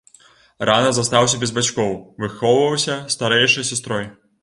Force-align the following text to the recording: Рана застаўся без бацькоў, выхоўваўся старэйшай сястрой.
Рана 0.69 0.93
застаўся 0.99 1.39
без 1.45 1.53
бацькоў, 1.59 1.93
выхоўваўся 2.25 2.99
старэйшай 3.19 3.73
сястрой. 3.73 4.15